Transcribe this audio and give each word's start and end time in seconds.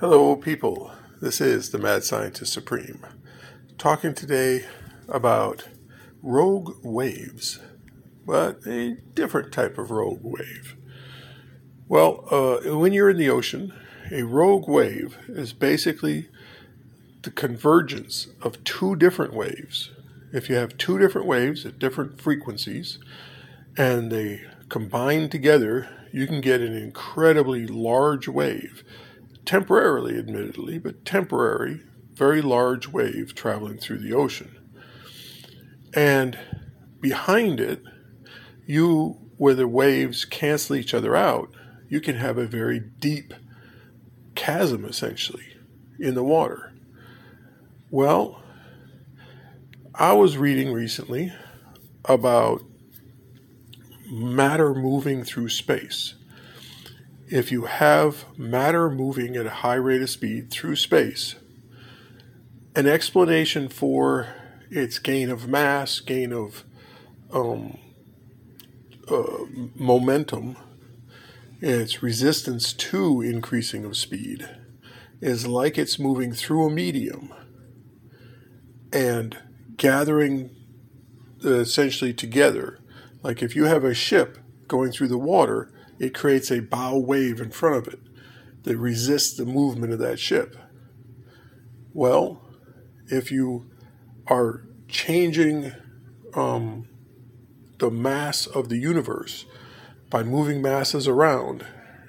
Hello, 0.00 0.34
people. 0.34 0.92
This 1.20 1.42
is 1.42 1.72
the 1.72 1.78
Mad 1.78 2.04
Scientist 2.04 2.54
Supreme, 2.54 3.04
talking 3.76 4.14
today 4.14 4.64
about 5.06 5.68
rogue 6.22 6.82
waves, 6.82 7.60
but 8.24 8.66
a 8.66 8.96
different 9.12 9.52
type 9.52 9.76
of 9.76 9.90
rogue 9.90 10.22
wave. 10.22 10.74
Well, 11.86 12.24
uh, 12.30 12.78
when 12.78 12.94
you're 12.94 13.10
in 13.10 13.18
the 13.18 13.28
ocean, 13.28 13.74
a 14.10 14.22
rogue 14.22 14.66
wave 14.66 15.18
is 15.28 15.52
basically 15.52 16.30
the 17.20 17.30
convergence 17.30 18.28
of 18.40 18.64
two 18.64 18.96
different 18.96 19.34
waves. 19.34 19.90
If 20.32 20.48
you 20.48 20.56
have 20.56 20.78
two 20.78 20.98
different 20.98 21.26
waves 21.26 21.66
at 21.66 21.78
different 21.78 22.22
frequencies 22.22 22.98
and 23.76 24.10
they 24.10 24.46
combine 24.70 25.28
together, 25.28 25.90
you 26.10 26.26
can 26.26 26.40
get 26.40 26.62
an 26.62 26.74
incredibly 26.74 27.66
large 27.66 28.28
wave 28.28 28.82
temporarily, 29.50 30.16
admittedly, 30.16 30.78
but 30.78 31.04
temporary, 31.04 31.80
very 32.12 32.40
large 32.40 32.86
wave 32.86 33.34
traveling 33.34 33.76
through 33.76 33.98
the 33.98 34.12
ocean. 34.12 34.56
And 35.92 36.38
behind 37.00 37.58
it, 37.58 37.82
you, 38.64 39.18
where 39.38 39.56
the 39.56 39.66
waves 39.66 40.24
cancel 40.24 40.76
each 40.76 40.94
other 40.94 41.16
out, 41.16 41.50
you 41.88 42.00
can 42.00 42.14
have 42.14 42.38
a 42.38 42.46
very 42.46 42.78
deep 42.78 43.34
chasm 44.36 44.84
essentially 44.84 45.56
in 45.98 46.14
the 46.14 46.22
water. 46.22 46.72
Well, 47.90 48.40
I 49.96 50.12
was 50.12 50.38
reading 50.38 50.72
recently 50.72 51.32
about 52.04 52.62
matter 54.08 54.74
moving 54.74 55.24
through 55.24 55.48
space 55.48 56.14
if 57.30 57.52
you 57.52 57.66
have 57.66 58.24
matter 58.36 58.90
moving 58.90 59.36
at 59.36 59.46
a 59.46 59.50
high 59.50 59.76
rate 59.76 60.02
of 60.02 60.10
speed 60.10 60.50
through 60.50 60.74
space, 60.74 61.36
an 62.74 62.88
explanation 62.88 63.68
for 63.68 64.34
its 64.68 64.98
gain 64.98 65.30
of 65.30 65.48
mass, 65.48 66.00
gain 66.00 66.32
of 66.32 66.64
um, 67.32 67.78
uh, 69.08 69.44
momentum, 69.76 70.56
its 71.60 72.02
resistance 72.02 72.72
to 72.72 73.20
increasing 73.20 73.84
of 73.84 73.96
speed 73.96 74.48
is 75.20 75.46
like 75.46 75.78
it's 75.78 75.98
moving 75.98 76.32
through 76.32 76.66
a 76.66 76.70
medium 76.70 77.32
and 78.92 79.38
gathering 79.76 80.50
uh, 81.44 81.60
essentially 81.60 82.12
together. 82.12 82.80
Like 83.22 83.40
if 83.40 83.54
you 83.54 83.66
have 83.66 83.84
a 83.84 83.94
ship 83.94 84.38
going 84.66 84.90
through 84.90 85.08
the 85.08 85.18
water, 85.18 85.72
it 86.00 86.14
creates 86.14 86.50
a 86.50 86.60
bow 86.60 86.98
wave 86.98 87.40
in 87.40 87.50
front 87.50 87.76
of 87.76 87.92
it 87.92 88.00
that 88.64 88.76
resists 88.78 89.36
the 89.36 89.44
movement 89.44 89.92
of 89.92 89.98
that 90.00 90.18
ship. 90.18 90.56
Well, 91.92 92.42
if 93.08 93.30
you 93.30 93.70
are 94.26 94.66
changing 94.88 95.72
um, 96.34 96.88
the 97.78 97.90
mass 97.90 98.46
of 98.46 98.70
the 98.70 98.78
universe 98.78 99.44
by 100.08 100.22
moving 100.22 100.62
masses 100.62 101.06
around, 101.06 101.66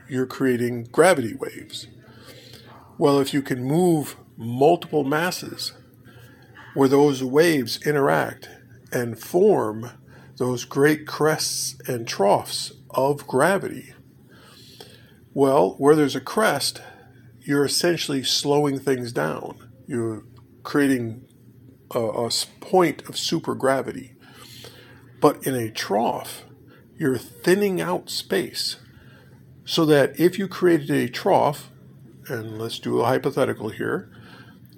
you're 0.09 0.25
creating 0.25 0.85
gravity 0.85 1.35
waves. 1.35 1.87
Well, 2.97 3.19
if 3.19 3.33
you 3.33 3.41
can 3.41 3.63
move 3.63 4.15
multiple 4.37 5.03
masses 5.03 5.73
where 6.75 6.87
those 6.87 7.23
waves 7.23 7.85
interact 7.85 8.49
and 8.93 9.19
form 9.19 9.91
those 10.37 10.63
great 10.63 11.05
crests 11.05 11.75
and 11.87 12.07
troughs 12.07 12.71
of 12.93 13.27
gravity? 13.27 13.93
Well, 15.33 15.75
where 15.77 15.95
there's 15.95 16.15
a 16.15 16.21
crest, 16.21 16.81
you're 17.41 17.65
essentially 17.65 18.23
slowing 18.23 18.79
things 18.79 19.11
down. 19.11 19.69
You're 19.87 20.23
creating 20.63 21.25
a, 21.91 21.99
a 21.99 22.31
point 22.59 23.01
of 23.07 23.15
supergravity. 23.15 24.15
But 25.19 25.45
in 25.45 25.55
a 25.55 25.71
trough, 25.71 26.43
you're 26.97 27.17
thinning 27.17 27.81
out 27.81 28.09
space 28.09 28.77
so 29.65 29.85
that 29.85 30.19
if 30.19 30.37
you 30.37 30.47
created 30.47 30.89
a 30.89 31.07
trough, 31.07 31.69
and 32.27 32.57
let's 32.57 32.79
do 32.79 33.01
a 33.01 33.05
hypothetical 33.05 33.69
here, 33.69 34.11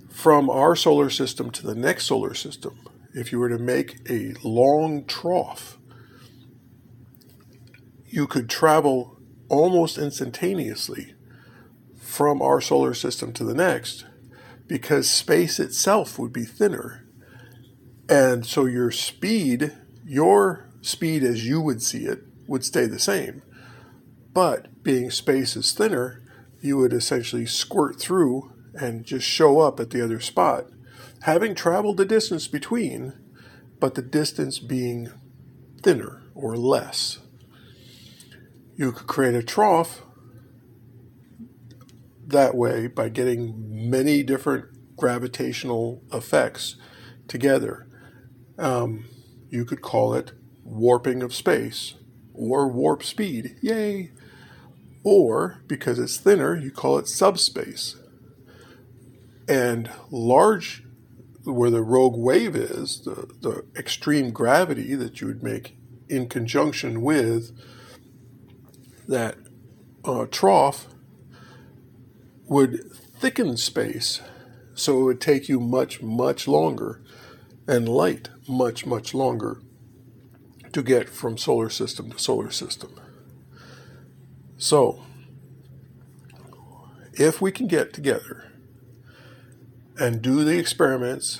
from 0.09 0.49
our 0.49 0.75
solar 0.75 1.09
system 1.09 1.49
to 1.51 1.65
the 1.65 1.75
next 1.75 2.05
solar 2.05 2.33
system, 2.33 2.77
if 3.13 3.31
you 3.31 3.39
were 3.39 3.49
to 3.49 3.57
make 3.57 3.97
a 4.09 4.33
long 4.43 5.05
trough 5.05 5.77
you 8.13 8.27
could 8.27 8.47
travel 8.47 9.17
almost 9.49 9.97
instantaneously 9.97 11.15
from 11.99 12.43
our 12.43 12.61
solar 12.61 12.93
system 12.93 13.33
to 13.33 13.43
the 13.43 13.55
next 13.55 14.05
because 14.67 15.09
space 15.09 15.59
itself 15.59 16.19
would 16.19 16.31
be 16.31 16.43
thinner. 16.43 17.07
And 18.07 18.45
so 18.45 18.65
your 18.65 18.91
speed, 18.91 19.75
your 20.05 20.69
speed 20.81 21.23
as 21.23 21.47
you 21.47 21.59
would 21.59 21.81
see 21.81 22.05
it, 22.05 22.19
would 22.45 22.63
stay 22.63 22.85
the 22.85 22.99
same. 22.99 23.41
But 24.31 24.83
being 24.83 25.09
space 25.09 25.55
is 25.55 25.73
thinner, 25.73 26.23
you 26.61 26.77
would 26.77 26.93
essentially 26.93 27.47
squirt 27.47 27.99
through 27.99 28.53
and 28.75 29.05
just 29.05 29.25
show 29.25 29.59
up 29.59 29.79
at 29.79 29.89
the 29.89 30.03
other 30.03 30.19
spot, 30.19 30.67
having 31.23 31.55
traveled 31.55 31.97
the 31.97 32.05
distance 32.05 32.47
between, 32.47 33.13
but 33.79 33.95
the 33.95 34.03
distance 34.03 34.59
being 34.59 35.09
thinner 35.81 36.21
or 36.35 36.55
less 36.55 37.17
you 38.75 38.91
could 38.91 39.07
create 39.07 39.35
a 39.35 39.43
trough 39.43 40.01
that 42.27 42.55
way 42.55 42.87
by 42.87 43.09
getting 43.09 43.89
many 43.89 44.23
different 44.23 44.65
gravitational 44.97 46.01
effects 46.11 46.75
together. 47.27 47.87
Um, 48.57 49.05
you 49.49 49.65
could 49.65 49.81
call 49.81 50.13
it 50.13 50.31
warping 50.63 51.21
of 51.21 51.33
space 51.33 51.95
or 52.33 52.67
warp 52.67 53.03
speed. 53.03 53.55
Yay! 53.61 54.11
Or, 55.03 55.61
because 55.67 55.99
it's 55.99 56.17
thinner, 56.17 56.55
you 56.55 56.71
call 56.71 56.97
it 56.97 57.07
subspace. 57.07 57.97
And 59.47 59.91
large, 60.09 60.83
where 61.43 61.69
the 61.69 61.81
rogue 61.81 62.17
wave 62.17 62.55
is, 62.55 63.01
the, 63.01 63.29
the 63.41 63.65
extreme 63.77 64.31
gravity 64.31 64.95
that 64.95 65.19
you 65.19 65.27
would 65.27 65.43
make 65.43 65.75
in 66.07 66.29
conjunction 66.29 67.01
with 67.01 67.51
that 69.07 69.37
uh, 70.05 70.25
trough 70.29 70.87
would 72.45 72.91
thicken 72.91 73.57
space 73.57 74.21
so 74.73 74.99
it 74.99 75.03
would 75.03 75.21
take 75.21 75.47
you 75.47 75.59
much, 75.59 76.01
much 76.01 76.47
longer 76.47 77.01
and 77.67 77.87
light 77.87 78.29
much, 78.47 78.85
much 78.85 79.13
longer 79.13 79.61
to 80.71 80.81
get 80.81 81.07
from 81.09 81.37
solar 81.37 81.69
system 81.69 82.11
to 82.11 82.19
solar 82.19 82.51
system. 82.51 82.99
So, 84.57 85.03
if 87.13 87.41
we 87.41 87.51
can 87.51 87.67
get 87.67 87.93
together 87.93 88.51
and 89.99 90.21
do 90.21 90.43
the 90.43 90.57
experiments 90.57 91.39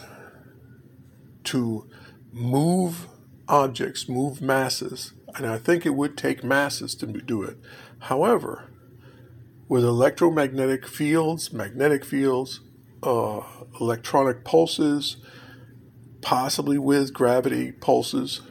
to 1.46 1.90
move 2.32 3.08
objects, 3.48 4.08
move 4.08 4.42
masses 4.42 5.14
and 5.36 5.46
I 5.46 5.58
think 5.58 5.86
it 5.86 5.96
would 5.96 6.18
take 6.18 6.44
masses 6.44 6.96
to 6.96 7.08
do 7.08 7.44
it. 7.44 7.58
However, 8.00 8.70
with 9.68 9.84
electromagnetic 9.84 10.88
fields, 10.88 11.52
magnetic 11.52 12.06
fields, 12.06 12.60
uh, 13.02 13.42
electronic 13.80 14.44
pulses, 14.44 15.18
possibly 16.22 16.78
with 16.78 17.14
gravity 17.14 17.72
pulses, 17.72 18.42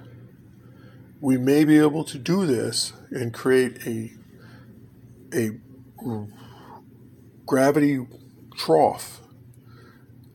we 1.21 1.39
may 1.39 1.65
be 1.65 1.79
able 1.79 2.05
to 2.05 2.19
do 2.19 2.47
this 2.47 2.93
and 3.11 3.33
create 3.33 3.87
a 3.87 4.13
a 5.35 5.59
gravity 7.47 8.07
trough 8.57 9.21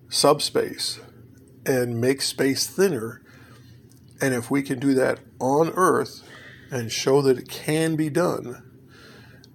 subspace 0.10 1.00
and 1.66 2.00
make 2.00 2.22
space 2.22 2.66
thinner. 2.66 3.22
And 4.22 4.34
if 4.34 4.50
we 4.50 4.64
can 4.64 4.80
do 4.80 4.94
that 4.96 5.20
on 5.40 5.70
Earth, 5.76 6.24
and 6.72 6.92
show 6.92 7.22
that 7.22 7.38
it 7.38 7.50
can 7.50 7.96
be 7.96 8.10
done, 8.10 8.64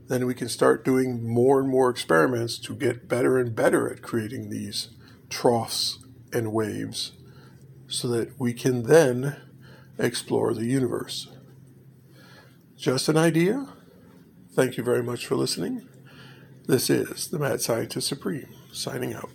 then 0.09 0.27
we 0.27 0.35
can 0.35 0.49
start 0.49 0.85
doing 0.85 1.27
more 1.27 1.61
and 1.61 1.69
more 1.69 1.91
experiments 1.91 2.59
to 2.59 2.75
get 2.75 3.09
better 3.09 3.39
and 3.39 3.55
better 3.55 3.91
at 3.91 4.03
creating 4.03 4.51
these 4.51 4.91
troughs 5.31 6.05
and 6.33 6.53
waves 6.53 7.13
so 7.87 8.09
that 8.09 8.39
we 8.39 8.53
can 8.53 8.85
then 8.85 9.37
explore 9.99 10.55
the 10.55 10.67
universe. 10.67 11.29
Just 12.77 13.09
an 13.09 13.17
idea? 13.17 13.69
Thank 14.55 14.77
you 14.77 14.83
very 14.83 15.03
much 15.03 15.27
for 15.27 15.37
listening. 15.37 15.89
This 16.67 16.91
is 16.91 17.29
the 17.29 17.39
Mad 17.39 17.61
Scientist 17.61 18.09
Supreme, 18.09 18.49
signing 18.73 19.15
out. 19.15 19.31